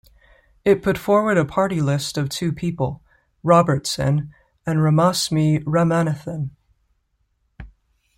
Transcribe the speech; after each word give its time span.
It 0.65 0.81
put 0.81 0.97
forward 0.97 1.37
a 1.37 1.45
party 1.45 1.79
list 1.79 2.17
of 2.17 2.27
two 2.27 2.51
people: 2.51 3.03
Robertson 3.43 4.33
and 4.65 4.79
Ramasmy 4.79 5.63
Ramanathan. 5.63 6.49